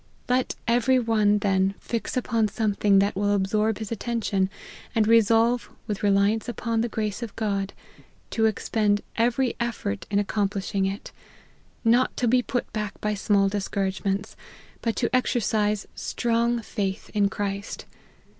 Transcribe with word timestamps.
Let 0.27 0.55
every 0.67 0.97
one, 0.97 1.37
then, 1.37 1.75
fix 1.79 2.17
upon 2.17 2.47
something 2.47 2.97
that 2.97 3.15
will 3.15 3.35
ab 3.35 3.45
sorb 3.45 3.77
his 3.77 3.91
attention, 3.91 4.49
and 4.95 5.07
resolve, 5.07 5.69
with 5.85 6.01
reliance 6.01 6.49
upon 6.49 6.81
the 6.81 6.89
grace 6.89 7.21
of 7.21 7.35
God, 7.35 7.71
to 8.31 8.47
expend 8.47 9.01
every 9.15 9.55
effort 9.59 10.07
in 10.09 10.17
ac 10.17 10.25
complishing 10.25 10.87
it; 10.87 11.11
not 11.85 12.17
to 12.17 12.27
be 12.27 12.41
put 12.41 12.73
back 12.73 12.99
by 12.99 13.13
small 13.13 13.47
dis 13.47 13.67
couragements, 13.69 14.35
but 14.81 14.95
to 14.95 15.15
exercise 15.15 15.85
STRONG 15.93 16.63
FAITH 16.63 17.11
IN 17.13 17.29
CHRIST. 17.29 17.85